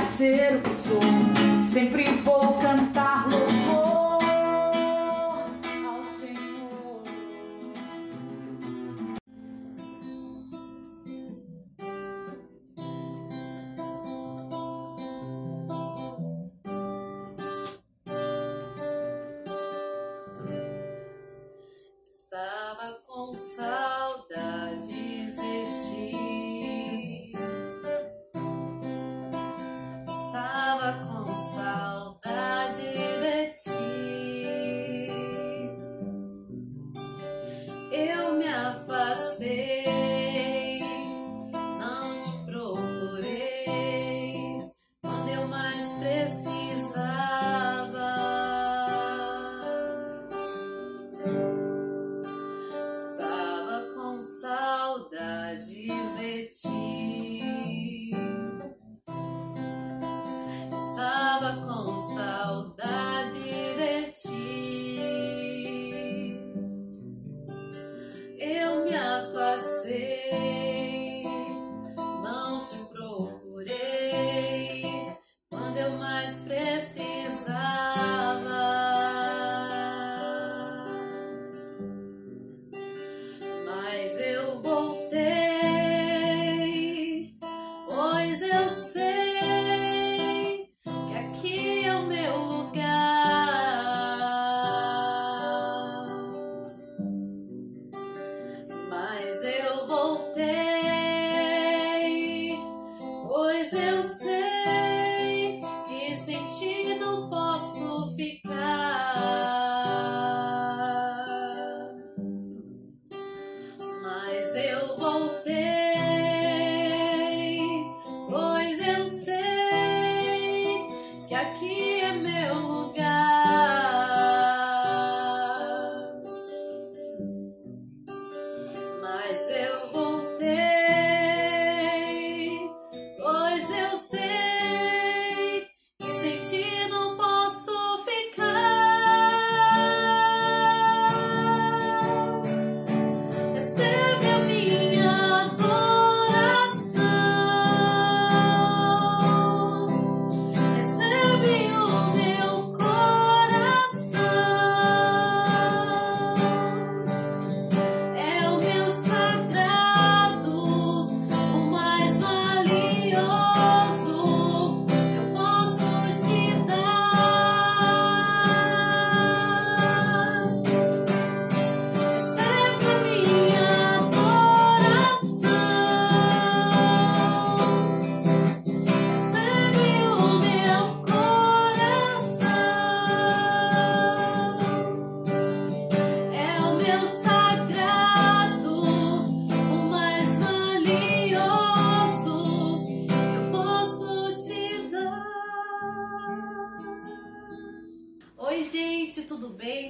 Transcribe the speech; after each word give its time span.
ser 0.00 0.56
o 0.56 0.60
que 0.60 0.70
sou. 0.70 1.07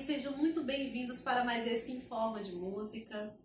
Sejam 0.01 0.37
muito 0.37 0.63
bem-vindos 0.63 1.23
para 1.23 1.45
mais 1.45 1.67
esse 1.67 1.91
Informa 1.91 2.41
de 2.41 2.53
Música. 2.53 3.37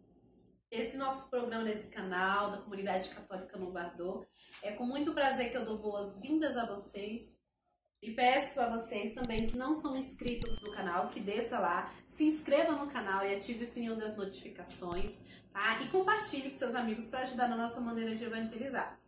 Esse 0.69 0.97
nosso 0.97 1.29
programa 1.29 1.63
nesse 1.63 1.87
canal 1.87 2.51
da 2.51 2.57
Comunidade 2.57 3.09
Católica 3.09 3.57
no 3.57 3.71
Vardô. 3.71 4.25
É 4.61 4.71
com 4.71 4.85
muito 4.85 5.13
prazer 5.13 5.49
que 5.49 5.57
eu 5.57 5.65
dou 5.65 5.79
boas-vindas 5.79 6.55
a 6.55 6.65
vocês. 6.65 7.39
E 8.01 8.11
peço 8.11 8.61
a 8.61 8.69
vocês 8.69 9.13
também 9.13 9.47
que 9.47 9.57
não 9.57 9.73
são 9.73 9.97
inscritos 9.97 10.61
no 10.61 10.75
canal, 10.75 11.09
que 11.09 11.19
desça 11.19 11.57
lá, 11.57 11.91
se 12.07 12.23
inscreva 12.23 12.73
no 12.73 12.87
canal 12.87 13.25
e 13.25 13.33
ative 13.33 13.63
o 13.63 13.67
sininho 13.67 13.95
das 13.95 14.15
notificações, 14.15 15.25
tá? 15.51 15.81
E 15.81 15.87
compartilhe 15.87 16.51
com 16.51 16.57
seus 16.57 16.75
amigos 16.75 17.07
para 17.07 17.21
ajudar 17.21 17.47
na 17.47 17.57
nossa 17.57 17.81
maneira 17.81 18.15
de 18.15 18.25
evangelizar. 18.25 18.99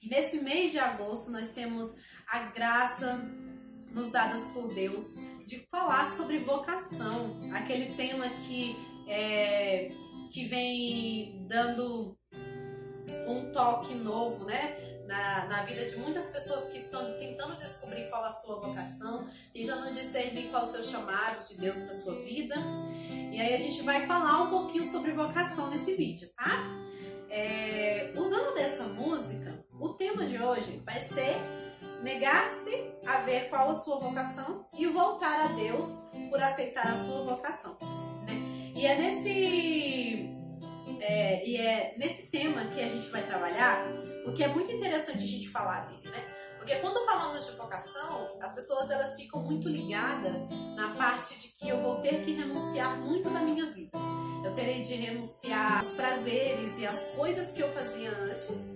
E 0.00 0.08
nesse 0.08 0.40
mês 0.40 0.72
de 0.72 0.78
agosto 0.78 1.30
nós 1.30 1.52
temos 1.52 1.96
a 2.26 2.44
graça 2.44 3.20
nos 3.92 4.10
dadas 4.10 4.46
por 4.46 4.68
Deus 4.68 5.16
de 5.46 5.66
falar 5.70 6.08
sobre 6.14 6.38
vocação, 6.38 7.40
aquele 7.52 7.94
tema 7.94 8.28
que 8.28 8.76
é, 9.08 9.90
que 10.30 10.46
vem 10.46 11.46
dando 11.48 12.16
um 13.26 13.50
toque 13.52 13.94
novo, 13.94 14.44
né? 14.44 14.76
Na, 15.06 15.46
na 15.46 15.62
vida 15.62 15.82
de 15.82 15.96
muitas 15.96 16.28
pessoas 16.28 16.68
que 16.68 16.76
estão 16.76 17.16
tentando 17.18 17.56
descobrir 17.56 18.10
qual 18.10 18.22
a 18.24 18.30
sua 18.30 18.60
vocação, 18.60 19.26
tentando 19.54 19.90
discernir 19.90 20.50
qual 20.50 20.64
o 20.64 20.66
seu 20.66 20.84
chamado 20.84 21.48
de 21.48 21.56
Deus 21.56 21.78
para 21.78 21.94
sua 21.94 22.14
vida. 22.16 22.54
E 23.32 23.40
aí 23.40 23.54
a 23.54 23.58
gente 23.58 23.80
vai 23.82 24.06
falar 24.06 24.42
um 24.42 24.50
pouquinho 24.50 24.84
sobre 24.84 25.12
vocação 25.12 25.70
nesse 25.70 25.94
vídeo, 25.94 26.28
tá? 26.36 26.62
É, 27.30 28.12
usando 28.14 28.54
dessa 28.54 28.84
música, 28.84 29.64
o 29.80 29.90
tema 29.94 30.26
de 30.26 30.36
hoje 30.42 30.82
vai 30.84 31.00
ser 31.00 31.36
negar-se 32.02 32.92
a 33.06 33.18
ver 33.18 33.48
qual 33.48 33.70
a 33.70 33.74
sua 33.74 33.98
vocação 33.98 34.66
e 34.76 34.86
voltar 34.86 35.40
a 35.40 35.46
Deus 35.48 35.86
por 36.30 36.42
aceitar 36.42 36.86
a 36.86 37.04
sua 37.04 37.24
vocação. 37.24 37.76
Né? 38.26 38.72
E 38.74 38.86
é 38.86 38.96
nesse 38.96 40.38
é, 41.00 41.46
e 41.46 41.56
é 41.56 41.94
nesse 41.96 42.26
tema 42.26 42.64
que 42.66 42.80
a 42.80 42.88
gente 42.88 43.08
vai 43.10 43.22
trabalhar, 43.26 43.84
porque 44.24 44.42
é 44.42 44.48
muito 44.48 44.70
interessante 44.70 45.24
a 45.24 45.26
gente 45.26 45.48
falar 45.48 45.86
dele, 45.86 46.10
né? 46.10 46.24
Porque 46.58 46.74
quando 46.76 47.04
falamos 47.06 47.46
de 47.46 47.56
vocação, 47.56 48.36
as 48.42 48.54
pessoas 48.54 48.90
elas 48.90 49.16
ficam 49.16 49.40
muito 49.40 49.68
ligadas 49.68 50.46
na 50.76 50.90
parte 50.94 51.38
de 51.38 51.48
que 51.48 51.68
eu 51.68 51.80
vou 51.80 51.96
ter 52.00 52.22
que 52.22 52.32
renunciar 52.32 52.98
muito 52.98 53.30
da 53.30 53.40
minha 53.40 53.70
vida. 53.72 53.96
Eu 54.44 54.54
terei 54.54 54.82
de 54.82 54.94
renunciar 54.94 55.78
aos 55.78 55.90
prazeres 55.92 56.78
e 56.78 56.86
às 56.86 57.08
coisas 57.08 57.52
que 57.52 57.60
eu 57.60 57.72
fazia 57.72 58.10
antes 58.10 58.68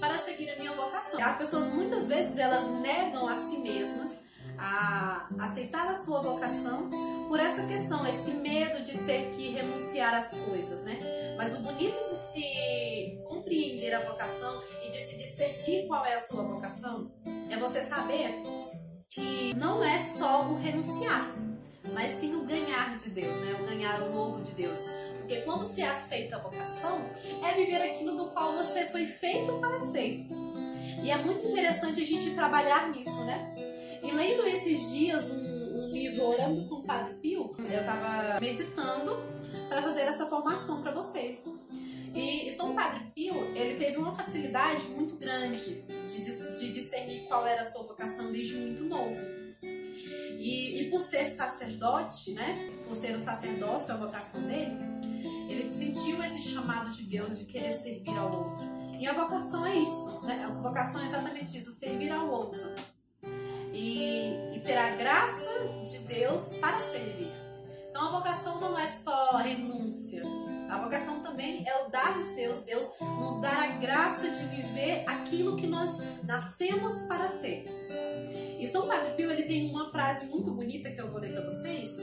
para 0.00 0.18
seguir 0.18 0.50
a 0.50 0.56
minha 0.56 0.72
vocação. 0.72 1.22
As 1.22 1.36
pessoas 1.36 1.72
muitas 1.72 2.08
vezes 2.08 2.36
elas 2.36 2.68
negam 2.80 3.28
a 3.28 3.36
si 3.36 3.58
mesmas 3.58 4.20
a 4.58 5.28
aceitar 5.38 5.86
a 5.88 5.98
sua 5.98 6.22
vocação 6.22 6.88
por 7.28 7.38
essa 7.38 7.66
questão, 7.66 8.06
esse 8.06 8.30
medo 8.30 8.82
de 8.82 8.98
ter 9.04 9.30
que 9.34 9.50
renunciar 9.50 10.14
às 10.14 10.34
coisas, 10.38 10.84
né? 10.84 11.34
Mas 11.36 11.56
o 11.58 11.60
bonito 11.60 11.98
de 11.98 12.16
se 12.16 13.20
compreender 13.28 13.94
a 13.94 14.08
vocação 14.08 14.62
e 14.84 14.90
de 14.90 14.98
se 14.98 15.16
discernir 15.16 15.86
qual 15.86 16.04
é 16.06 16.14
a 16.14 16.20
sua 16.20 16.42
vocação 16.42 17.10
é 17.50 17.56
você 17.56 17.82
saber 17.82 18.42
que 19.10 19.54
não 19.54 19.82
é 19.82 19.98
só 19.98 20.46
o 20.46 20.56
renunciar, 20.56 21.34
mas 21.92 22.12
sim 22.12 22.34
o 22.34 22.44
ganhar 22.44 22.96
de 22.96 23.10
Deus, 23.10 23.36
né? 23.40 23.56
O 23.60 23.66
ganhar 23.66 24.02
o 24.02 24.12
novo 24.12 24.42
de 24.42 24.52
Deus. 24.52 24.80
Porque 25.26 25.40
quando 25.40 25.64
se 25.64 25.82
aceita 25.82 26.36
a 26.36 26.38
vocação, 26.38 27.04
é 27.44 27.52
viver 27.54 27.82
aquilo 27.82 28.16
do 28.16 28.26
qual 28.30 28.52
você 28.52 28.86
foi 28.86 29.06
feito 29.06 29.54
para 29.54 29.76
ser. 29.80 30.24
E 31.02 31.10
é 31.10 31.16
muito 31.16 31.44
interessante 31.44 32.00
a 32.00 32.04
gente 32.06 32.30
trabalhar 32.30 32.92
nisso, 32.92 33.24
né? 33.24 33.52
E 34.04 34.12
lendo 34.12 34.46
esses 34.46 34.92
dias 34.92 35.32
um, 35.32 35.86
um 35.86 35.90
livro 35.90 36.26
Orando 36.26 36.68
com 36.68 36.76
o 36.76 36.82
Padre 36.84 37.14
Pio, 37.14 37.56
eu 37.58 37.80
estava 37.80 38.38
meditando 38.38 39.16
para 39.68 39.82
fazer 39.82 40.02
essa 40.02 40.26
formação 40.26 40.80
para 40.80 40.92
vocês. 40.92 41.44
E 42.14 42.48
São 42.52 42.72
Padre 42.72 43.10
Pio, 43.12 43.34
ele 43.56 43.74
teve 43.84 43.96
uma 43.96 44.16
facilidade 44.16 44.84
muito 44.90 45.16
grande 45.16 45.82
de, 46.08 46.54
de 46.54 46.72
discernir 46.72 47.26
qual 47.26 47.44
era 47.44 47.62
a 47.62 47.64
sua 47.64 47.82
vocação 47.82 48.30
desde 48.30 48.54
muito 48.54 48.84
novo. 48.84 49.16
E, 50.38 50.82
e, 50.82 50.90
por 50.90 51.00
ser 51.00 51.26
sacerdote, 51.26 52.32
né? 52.32 52.54
Por 52.86 52.94
ser 52.94 53.16
o 53.16 53.18
sacerdócio, 53.18 53.92
a 53.92 53.96
vocação 53.96 54.40
dele, 54.42 54.76
ele 55.56 55.72
sentiu 55.72 56.22
esse 56.22 56.40
chamado 56.42 56.90
de 56.90 57.02
Deus 57.04 57.38
de 57.38 57.46
querer 57.46 57.72
servir 57.72 58.16
ao 58.16 58.32
outro. 58.32 58.64
E 58.98 59.06
a 59.06 59.12
vocação 59.12 59.66
é 59.66 59.76
isso, 59.76 60.20
né? 60.24 60.44
A 60.44 60.60
vocação 60.60 61.00
é 61.02 61.06
exatamente 61.06 61.56
isso, 61.56 61.72
servir 61.72 62.10
ao 62.10 62.28
outro. 62.28 62.60
E, 63.72 64.54
e 64.54 64.60
ter 64.64 64.76
a 64.76 64.96
graça 64.96 65.68
de 65.86 65.98
Deus 65.98 66.56
para 66.58 66.80
servir. 66.80 67.30
Então 67.90 68.08
a 68.08 68.18
vocação 68.18 68.60
não 68.60 68.78
é 68.78 68.88
só 68.88 69.36
renúncia. 69.36 70.22
A 70.68 70.82
vocação 70.82 71.20
também 71.20 71.66
é 71.66 71.84
o 71.84 71.90
dar 71.90 72.18
de 72.22 72.34
Deus. 72.34 72.62
Deus 72.64 72.86
nos 73.00 73.40
dá 73.40 73.64
a 73.64 73.66
graça 73.76 74.28
de 74.28 74.44
viver 74.46 75.04
aquilo 75.06 75.56
que 75.56 75.66
nós 75.66 75.98
nascemos 76.24 77.02
para 77.04 77.28
ser. 77.28 77.64
E 78.58 78.66
São 78.66 78.86
Padre 78.86 79.14
Pio 79.14 79.30
ele 79.30 79.44
tem 79.44 79.70
uma 79.70 79.90
frase 79.90 80.26
muito 80.26 80.50
bonita 80.50 80.90
que 80.90 81.00
eu 81.00 81.10
vou 81.10 81.20
ler 81.20 81.32
para 81.32 81.44
vocês, 81.44 81.96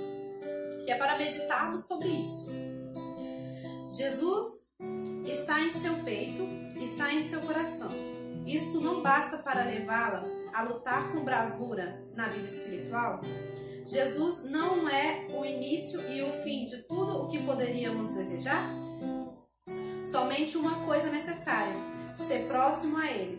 que 0.86 0.92
é 0.92 0.96
para 0.96 1.18
meditarmos 1.18 1.88
sobre 1.88 2.08
isso. 2.08 2.48
Jesus 3.94 4.74
está 5.24 5.62
em 5.62 5.72
seu 5.72 5.94
peito, 6.04 6.44
está 6.82 7.14
em 7.14 7.22
seu 7.22 7.40
coração. 7.42 7.92
Isto 8.44 8.82
não 8.82 9.04
basta 9.04 9.38
para 9.38 9.66
levá-la 9.66 10.22
a 10.52 10.64
lutar 10.64 11.12
com 11.12 11.24
bravura 11.24 12.04
na 12.16 12.28
vida 12.28 12.48
espiritual? 12.48 13.22
Jesus 13.86 14.46
não 14.46 14.90
é 14.90 15.28
o 15.30 15.46
início 15.46 16.02
e 16.12 16.24
o 16.24 16.32
fim 16.44 16.66
de 16.66 16.78
tudo 16.88 17.24
o 17.24 17.30
que 17.30 17.38
poderíamos 17.44 18.12
desejar? 18.14 18.68
Somente 20.04 20.58
uma 20.58 20.84
coisa 20.86 21.12
necessária: 21.12 21.76
ser 22.18 22.48
próximo 22.48 22.98
a 22.98 23.12
Ele. 23.12 23.38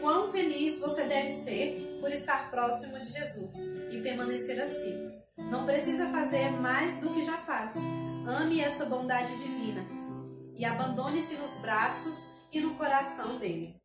Quão 0.00 0.32
feliz 0.32 0.80
você 0.80 1.04
deve 1.04 1.34
ser 1.36 1.98
por 2.00 2.10
estar 2.10 2.50
próximo 2.50 2.98
de 2.98 3.12
Jesus 3.12 3.52
e 3.92 4.00
permanecer 4.02 4.60
assim. 4.60 5.23
Não 5.50 5.64
precisa 5.64 6.10
fazer 6.10 6.50
mais 6.50 6.98
do 6.98 7.10
que 7.10 7.22
já 7.24 7.38
faz. 7.38 7.76
Ame 8.26 8.60
essa 8.60 8.84
bondade 8.84 9.36
divina 9.36 9.84
e 10.56 10.64
abandone-se 10.64 11.34
nos 11.36 11.58
braços 11.58 12.30
e 12.52 12.60
no 12.60 12.74
coração 12.74 13.38
dele. 13.38 13.76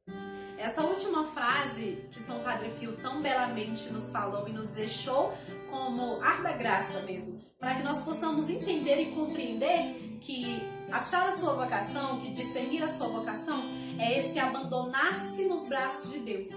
Essa 0.58 0.82
última 0.82 1.26
frase 1.28 2.04
que 2.12 2.20
São 2.20 2.40
Padre 2.40 2.70
Pio 2.80 2.96
tão 2.98 3.22
belamente 3.22 3.90
nos 3.90 4.12
falou 4.12 4.48
e 4.48 4.52
nos 4.52 4.72
deixou 4.72 5.34
como 5.70 6.22
ar 6.22 6.44
da 6.44 6.52
graça 6.54 7.02
mesmo, 7.02 7.42
para 7.58 7.76
que 7.76 7.84
nós 7.84 8.02
possamos 8.04 8.50
entender 8.50 9.00
e 9.00 9.12
compreender 9.12 10.18
que 10.20 10.62
achar 10.92 11.30
a 11.30 11.34
sua 11.34 11.54
vocação, 11.54 12.20
que 12.20 12.32
discernir 12.32 12.84
a 12.84 12.90
sua 12.90 13.08
vocação, 13.08 13.70
é 13.98 14.20
esse 14.20 14.38
abandonar-se 14.38 15.46
nos 15.46 15.68
braços 15.68 16.12
de 16.12 16.20
Deus. 16.20 16.50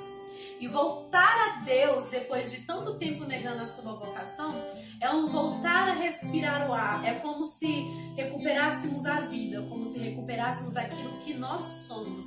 E 0.60 0.68
voltar 0.68 1.34
a 1.48 1.64
Deus 1.64 2.08
depois 2.08 2.50
de 2.50 2.62
tanto 2.62 2.94
tempo 2.98 3.24
negando 3.24 3.62
a 3.62 3.66
sua 3.66 3.94
vocação 3.94 4.54
é 5.00 5.10
um 5.10 5.26
voltar 5.26 5.88
a 5.88 5.92
respirar 5.92 6.70
o 6.70 6.72
ar. 6.72 7.04
É 7.04 7.14
como 7.14 7.44
se 7.44 7.84
recuperássemos 8.16 9.04
a 9.06 9.20
vida, 9.22 9.62
como 9.68 9.84
se 9.84 9.98
recuperássemos 9.98 10.76
aquilo 10.76 11.18
que 11.20 11.34
nós 11.34 11.62
somos. 11.86 12.26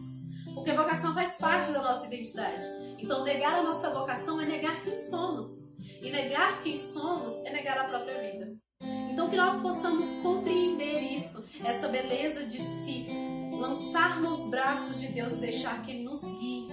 Porque 0.54 0.72
vocação 0.72 1.14
faz 1.14 1.36
parte 1.38 1.72
da 1.72 1.82
nossa 1.82 2.06
identidade. 2.08 2.64
Então, 2.98 3.24
negar 3.24 3.56
a 3.56 3.64
nossa 3.64 3.90
vocação 3.92 4.40
é 4.42 4.46
negar 4.46 4.84
quem 4.84 4.98
somos. 4.98 5.48
E 6.02 6.10
negar 6.10 6.62
quem 6.62 6.78
somos 6.78 7.36
é 7.46 7.52
negar 7.52 7.78
a 7.78 7.84
própria 7.86 8.32
vida. 8.32 8.56
Então, 9.12 9.30
que 9.30 9.36
nós 9.36 9.62
possamos 9.62 10.16
compreender 10.22 11.02
isso, 11.02 11.46
essa 11.64 11.88
beleza 11.88 12.46
de 12.46 12.58
se 12.58 13.08
lançar 13.54 14.22
nos 14.22 14.50
braços 14.50 15.00
de 15.00 15.08
Deus, 15.08 15.38
deixar 15.38 15.82
que 15.84 15.92
Ele 15.92 16.04
nos 16.04 16.24
guie. 16.24 16.68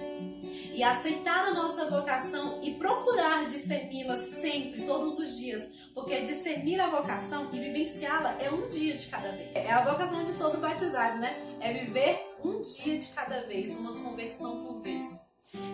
E 0.73 0.83
aceitar 0.83 1.45
a 1.45 1.53
nossa 1.53 1.89
vocação 1.89 2.59
e 2.63 2.73
procurar 2.73 3.45
discerni-la 3.45 4.17
sempre, 4.17 4.85
todos 4.85 5.19
os 5.19 5.37
dias. 5.37 5.71
Porque 5.93 6.21
discernir 6.21 6.81
a 6.81 6.89
vocação 6.89 7.49
e 7.53 7.59
vivenciá-la 7.59 8.41
é 8.41 8.51
um 8.51 8.67
dia 8.69 8.97
de 8.97 9.07
cada 9.07 9.31
vez. 9.31 9.55
É 9.55 9.71
a 9.71 9.83
vocação 9.83 10.25
de 10.25 10.33
todo 10.33 10.57
batizado, 10.57 11.19
né? 11.19 11.57
É 11.59 11.71
viver 11.73 12.35
um 12.43 12.61
dia 12.61 12.97
de 12.97 13.07
cada 13.09 13.41
vez, 13.41 13.77
uma 13.77 13.93
conversão 13.93 14.65
por 14.65 14.81
vez. 14.81 15.07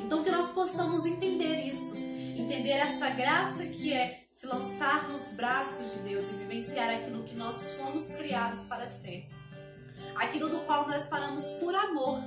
Então 0.06 0.24
que 0.24 0.30
nós 0.30 0.52
possamos 0.52 1.06
entender 1.06 1.66
isso, 1.66 1.96
entender 1.96 2.72
essa 2.72 3.10
graça 3.10 3.66
que 3.66 3.94
é 3.94 4.26
se 4.30 4.46
lançar 4.46 5.08
nos 5.10 5.32
braços 5.34 5.94
de 5.94 6.00
Deus 6.00 6.26
e 6.30 6.34
vivenciar 6.34 6.90
aquilo 6.90 7.24
que 7.24 7.36
nós 7.36 7.74
fomos 7.74 8.08
criados 8.08 8.66
para 8.66 8.88
ser. 8.88 9.28
Aquilo 10.16 10.50
do 10.50 10.60
qual 10.62 10.88
nós 10.88 11.10
falamos 11.10 11.46
por 11.60 11.74
amor. 11.76 12.22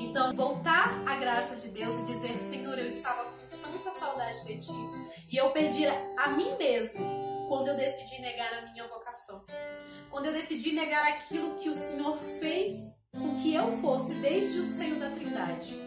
Então, 0.00 0.34
voltar 0.34 0.88
à 1.06 1.16
graça 1.16 1.56
de 1.56 1.68
Deus 1.68 2.00
e 2.00 2.12
dizer: 2.12 2.38
Senhor, 2.38 2.78
eu 2.78 2.86
estava 2.86 3.24
com 3.24 3.56
tanta 3.56 3.90
saudade 3.98 4.44
de 4.44 4.58
ti 4.58 4.72
e 5.30 5.36
eu 5.36 5.50
perdi 5.50 5.86
a 5.86 6.28
mim 6.30 6.56
mesmo 6.58 7.32
quando 7.48 7.68
eu 7.68 7.76
decidi 7.76 8.20
negar 8.20 8.52
a 8.54 8.72
minha 8.72 8.86
vocação. 8.88 9.44
Quando 10.10 10.26
eu 10.26 10.32
decidi 10.32 10.72
negar 10.72 11.06
aquilo 11.06 11.58
que 11.58 11.68
o 11.68 11.74
Senhor 11.74 12.18
fez 12.40 12.72
com 13.12 13.36
que 13.36 13.54
eu 13.54 13.78
fosse 13.80 14.14
desde 14.14 14.60
o 14.60 14.64
seio 14.64 14.98
da 14.98 15.10
Trindade. 15.10 15.78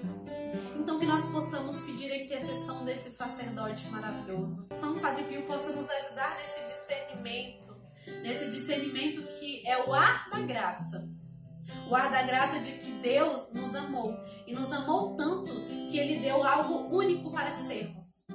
Então 0.78 1.00
que 1.00 1.06
nós 1.06 1.28
possamos 1.32 1.82
pedir 1.82 2.12
a 2.12 2.18
intercessão 2.18 2.86
desse 2.86 3.10
sacerdote 3.12 3.88
maravilhoso. 3.88 4.68
São 4.80 4.98
Padre 5.00 5.24
Pio 5.24 5.42
possa 5.44 5.72
nos 5.72 5.90
ajudar 5.90 6.38
nesse 6.38 6.64
discernimento, 6.66 7.76
nesse 8.22 8.50
discernimento 8.50 9.22
que 9.40 9.68
é 9.68 9.84
o 9.84 9.94
ar 9.94 10.30
da 10.30 10.42
graça. 10.42 11.10
O 11.90 11.96
ar 11.96 12.12
da 12.12 12.24
graça 12.24 12.60
de 12.60 12.74
que 12.74 12.92
Deus 12.92 13.54
nos 13.54 13.76
amou 13.76 14.18
e 14.46 14.54
nos 14.54 14.72
amou 14.72 15.16
tanto 15.16 15.54
que 15.90 15.98
ele 15.98 16.20
deu 16.20 16.44
algo 16.44 16.96
único 16.96 17.32
para 17.32 17.52
sermos. 17.64 18.26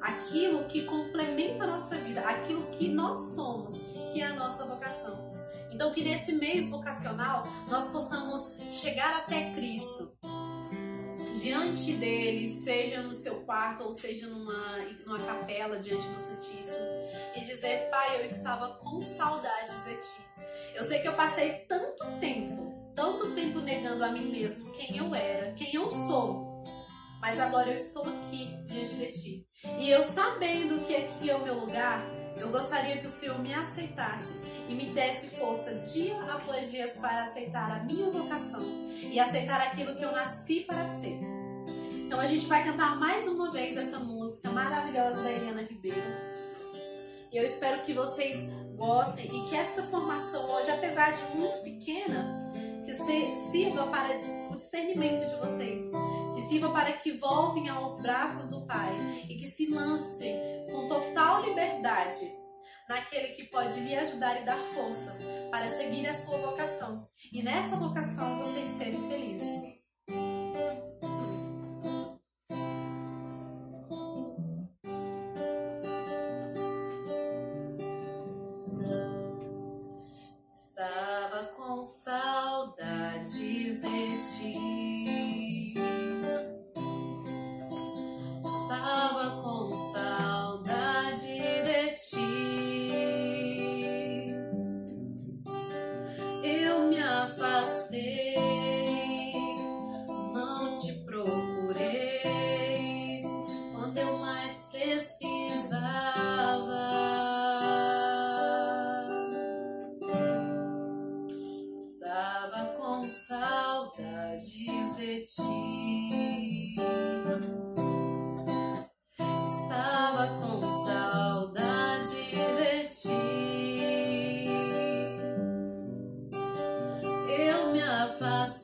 Aquilo 0.00 0.64
que 0.64 0.84
complementa 0.84 1.64
a 1.64 1.66
nossa 1.66 1.96
vida, 1.96 2.20
aquilo 2.20 2.70
que 2.70 2.88
nós 2.88 3.34
somos, 3.34 3.82
que 4.12 4.20
é 4.20 4.26
a 4.26 4.34
nossa 4.34 4.64
vocação. 4.64 5.28
Então, 5.70 5.92
que 5.92 6.02
nesse 6.02 6.32
mês 6.32 6.70
vocacional 6.70 7.44
nós 7.68 7.90
possamos 7.90 8.56
chegar 8.70 9.18
até 9.18 9.52
Cristo, 9.52 10.12
diante 11.40 11.92
dele, 11.92 12.46
seja 12.46 13.02
no 13.02 13.14
seu 13.14 13.42
quarto 13.42 13.84
ou 13.84 13.92
seja 13.92 14.26
numa, 14.26 14.78
numa 15.06 15.18
capela 15.18 15.78
diante 15.78 16.06
do 16.08 16.20
Santíssimo, 16.20 16.86
e 17.36 17.44
dizer: 17.44 17.88
Pai, 17.90 18.20
eu 18.20 18.24
estava 18.24 18.74
com 18.76 19.00
saudades 19.00 19.84
de 19.84 19.96
ti. 19.96 20.37
Eu 20.78 20.84
sei 20.84 21.00
que 21.00 21.08
eu 21.08 21.14
passei 21.14 21.66
tanto 21.68 22.04
tempo, 22.20 22.72
tanto 22.94 23.34
tempo 23.34 23.58
negando 23.58 24.04
a 24.04 24.12
mim 24.12 24.30
mesmo 24.30 24.70
quem 24.70 24.96
eu 24.96 25.12
era, 25.12 25.50
quem 25.54 25.74
eu 25.74 25.90
sou, 25.90 26.62
mas 27.20 27.40
agora 27.40 27.70
eu 27.70 27.76
estou 27.76 28.04
aqui 28.04 28.56
diante 28.64 28.94
de 28.94 29.10
ti. 29.10 29.46
E 29.80 29.90
eu 29.90 30.00
sabendo 30.02 30.86
que 30.86 30.94
aqui 30.94 31.28
é 31.28 31.34
o 31.34 31.42
meu 31.42 31.58
lugar, 31.58 32.06
eu 32.36 32.48
gostaria 32.50 32.98
que 32.98 33.08
o 33.08 33.10
Senhor 33.10 33.40
me 33.40 33.52
aceitasse 33.52 34.32
e 34.68 34.72
me 34.72 34.86
desse 34.90 35.26
força 35.36 35.74
dia 35.80 36.14
após 36.32 36.70
dia 36.70 36.86
para 37.00 37.24
aceitar 37.24 37.72
a 37.72 37.82
minha 37.82 38.08
vocação 38.10 38.62
e 39.02 39.18
aceitar 39.18 39.60
aquilo 39.60 39.96
que 39.96 40.04
eu 40.04 40.12
nasci 40.12 40.60
para 40.60 40.86
ser. 40.86 41.18
Então 42.06 42.20
a 42.20 42.26
gente 42.26 42.46
vai 42.46 42.62
cantar 42.62 42.96
mais 43.00 43.26
uma 43.26 43.50
vez 43.50 43.76
essa 43.76 43.98
música 43.98 44.48
maravilhosa 44.50 45.24
da 45.24 45.32
Helena 45.32 45.62
Ribeiro. 45.62 46.28
E 47.32 47.36
eu 47.36 47.42
espero 47.42 47.82
que 47.82 47.92
vocês 47.92 48.48
gostem 48.78 49.26
e 49.26 49.50
que 49.50 49.56
essa 49.56 49.82
formação 49.82 50.48
hoje, 50.48 50.70
apesar 50.70 51.12
de 51.12 51.36
muito 51.36 51.60
pequena, 51.62 52.50
que 52.84 52.94
sirva 53.50 53.86
para 53.88 54.08
o 54.50 54.56
discernimento 54.56 55.28
de 55.28 55.36
vocês, 55.36 55.90
que 56.34 56.42
sirva 56.48 56.70
para 56.70 56.92
que 56.92 57.12
voltem 57.18 57.68
aos 57.68 58.00
braços 58.00 58.48
do 58.48 58.64
Pai 58.64 58.90
e 59.28 59.34
que 59.36 59.48
se 59.48 59.66
lancem 59.66 60.40
com 60.70 60.88
total 60.88 61.42
liberdade 61.42 62.32
naquele 62.88 63.28
que 63.28 63.44
pode 63.44 63.80
lhe 63.80 63.94
ajudar 63.94 64.40
e 64.40 64.44
dar 64.46 64.56
forças 64.56 65.18
para 65.50 65.68
seguir 65.68 66.06
a 66.06 66.14
sua 66.14 66.38
vocação 66.38 67.06
e 67.30 67.42
nessa 67.42 67.76
vocação 67.76 68.38
vocês 68.38 68.66
serem 68.78 69.06
felizes. 69.08 69.77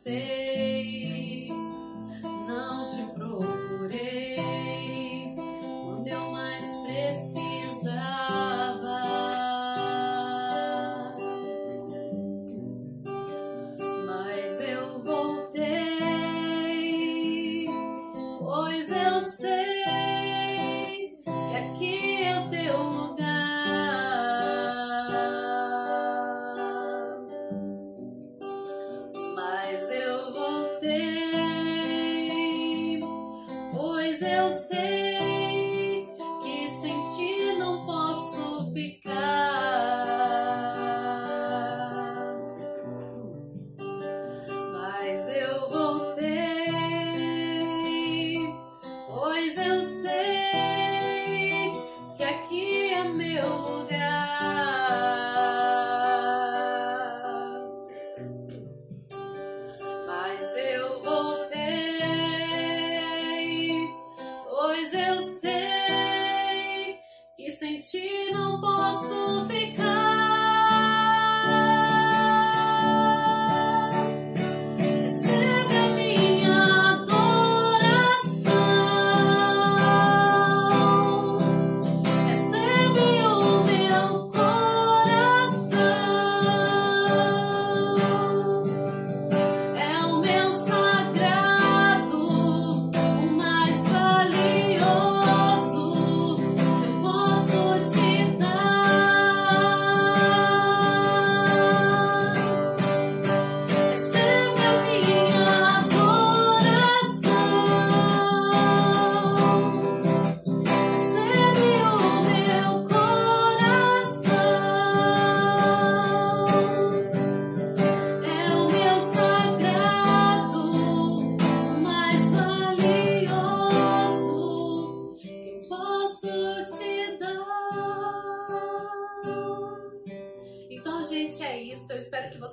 você. 0.04 0.43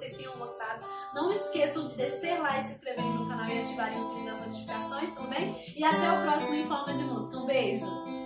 Vocês 0.01 0.17
tenham 0.17 0.35
gostado. 0.35 0.83
Não 1.13 1.31
esqueçam 1.31 1.85
de 1.85 1.95
descer 1.95 2.39
lá 2.39 2.59
e 2.59 2.65
se 2.65 2.71
inscreverem 2.71 3.13
no 3.13 3.27
canal 3.27 3.47
e 3.47 3.59
ativarem 3.59 3.99
o 3.99 4.07
sininho 4.07 4.25
das 4.25 4.41
notificações 4.41 5.13
também. 5.13 5.55
E 5.75 5.83
até 5.83 6.11
o 6.11 6.23
próximo 6.23 6.55
Em 6.55 6.67
Forma 6.67 6.93
de 6.93 7.03
Música. 7.03 7.37
Um 7.37 7.45
beijo! 7.45 8.20